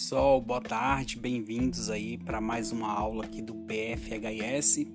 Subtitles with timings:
[0.00, 4.86] pessoal, boa tarde, bem-vindos aí para mais uma aula aqui do PFHS.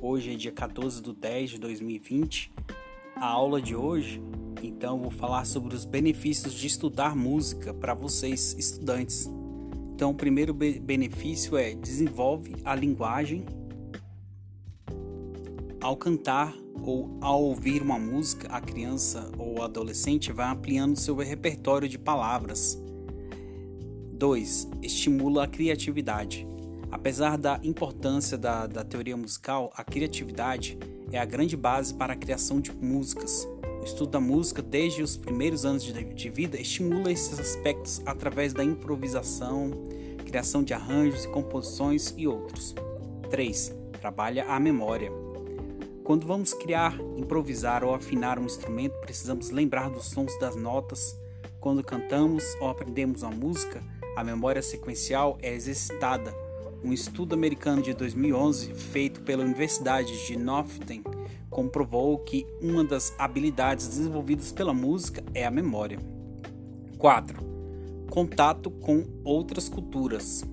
[0.00, 2.52] Hoje é dia 14 de 10 de 2020.
[3.16, 4.22] A aula de hoje,
[4.62, 9.28] então, vou falar sobre os benefícios de estudar música para vocês, estudantes.
[9.92, 13.44] Então, o primeiro be benefício é desenvolve a linguagem.
[15.80, 21.88] Ao cantar ou ao ouvir uma música, a criança ou adolescente vai ampliando seu repertório
[21.88, 22.83] de palavras
[24.24, 24.68] 2.
[24.80, 26.48] Estimula a criatividade.
[26.90, 30.78] Apesar da importância da, da teoria musical, a criatividade
[31.12, 33.46] é a grande base para a criação de músicas.
[33.82, 38.54] O estudo da música, desde os primeiros anos de, de vida, estimula esses aspectos através
[38.54, 39.72] da improvisação,
[40.24, 42.74] criação de arranjos e composições e outros.
[43.28, 43.74] 3.
[44.00, 45.12] Trabalha a memória.
[46.02, 51.14] Quando vamos criar, improvisar ou afinar um instrumento, precisamos lembrar dos sons das notas.
[51.60, 53.82] Quando cantamos ou aprendemos uma música,
[54.16, 56.34] a memória sequencial é exercitada.
[56.82, 61.02] Um estudo americano de 2011, feito pela Universidade de Northern,
[61.50, 65.98] comprovou que uma das habilidades desenvolvidas pela música é a memória.
[66.98, 67.42] 4.
[68.10, 70.44] Contato com outras culturas.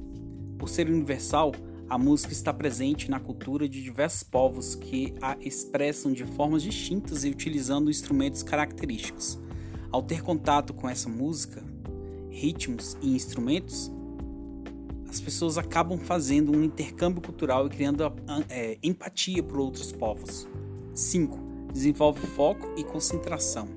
[0.58, 1.52] Por ser universal,
[1.90, 7.26] a música está presente na cultura de diversos povos que a expressam de formas distintas
[7.26, 9.38] e utilizando instrumentos característicos.
[9.92, 11.62] Ao ter contato com essa música,
[12.32, 13.92] ritmos e instrumentos,
[15.10, 18.02] as pessoas acabam fazendo um intercâmbio cultural e criando
[18.50, 20.48] é, empatia por outros povos.
[20.96, 21.38] 5.
[21.74, 23.68] Desenvolve foco e concentração.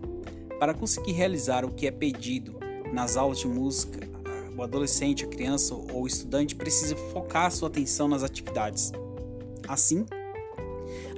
[0.58, 2.54] Para conseguir realizar o que é pedido
[2.92, 4.08] nas aulas de música,
[4.56, 8.92] o adolescente, a criança ou o estudante precisa focar sua atenção nas atividades.
[9.66, 10.06] Assim,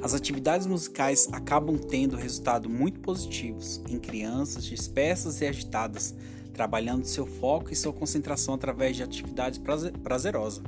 [0.03, 6.15] as atividades musicais acabam tendo resultados muito positivos em crianças dispersas e agitadas,
[6.57, 9.61] trabalhando seu foco e sua concentração através de atividades
[10.03, 10.65] prazerosas.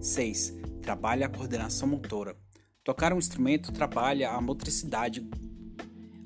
[0.00, 0.56] 6.
[0.82, 2.36] Trabalha a coordenação motora.
[2.82, 5.24] Tocar um instrumento trabalha a motricidade,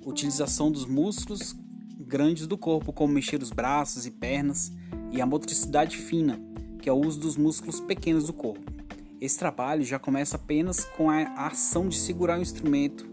[0.06, 1.54] utilização dos músculos
[2.00, 4.72] grandes do corpo, como mexer os braços e pernas,
[5.12, 6.40] e a motricidade fina,
[6.80, 8.72] que é o uso dos músculos pequenos do corpo.
[9.20, 13.06] Esse trabalho já começa apenas com a ação de segurar o instrumento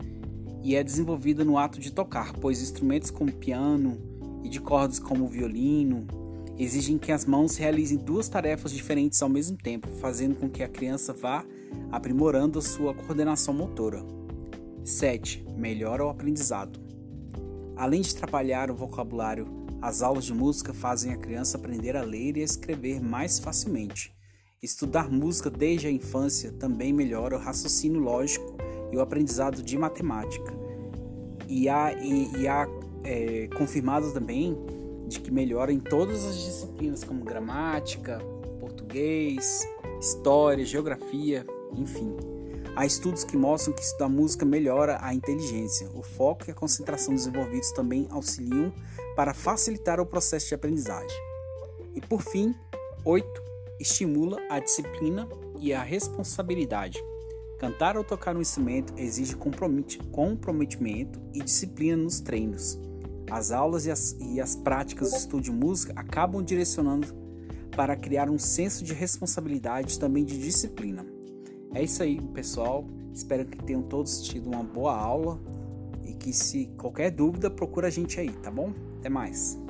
[0.63, 4.14] e é desenvolvida no ato de tocar, pois instrumentos como piano,
[4.45, 6.05] e de cordas como o violino
[6.55, 10.69] exigem que as mãos realizem duas tarefas diferentes ao mesmo tempo, fazendo com que a
[10.69, 11.43] criança vá
[11.91, 14.05] aprimorando a sua coordenação motora.
[14.83, 15.43] 7.
[15.57, 16.79] Melhora o aprendizado.
[17.75, 19.47] Além de trabalhar o vocabulário,
[19.81, 24.15] as aulas de música fazem a criança aprender a ler e a escrever mais facilmente.
[24.61, 28.55] Estudar música desde a infância também melhora o raciocínio lógico
[28.91, 30.53] e o aprendizado de matemática.
[31.47, 32.67] E há, e, e há
[33.05, 34.57] é, confirmado também
[35.07, 38.19] de que melhora em todas as disciplinas, como gramática,
[38.59, 39.67] português,
[39.99, 41.45] história, geografia,
[41.75, 42.15] enfim.
[42.75, 47.13] Há estudos que mostram que estudar música melhora a inteligência, o foco e a concentração
[47.13, 48.73] desenvolvidos também auxiliam
[49.15, 51.17] para facilitar o processo de aprendizagem.
[51.93, 52.53] E por fim,
[53.05, 53.43] 8.
[53.79, 55.27] Estimula a disciplina
[55.59, 57.01] e a responsabilidade.
[57.59, 59.35] Cantar ou tocar um instrumento exige
[60.11, 62.77] comprometimento e disciplina nos treinos.
[63.29, 67.07] As aulas e as, e as práticas do estudo de música acabam direcionando
[67.75, 71.05] para criar um senso de responsabilidade e também de disciplina.
[71.73, 72.87] É isso aí, pessoal.
[73.13, 75.39] Espero que tenham todos tido uma boa aula
[76.03, 78.71] e que se qualquer dúvida procura a gente aí, tá bom?
[78.99, 79.64] Até mais.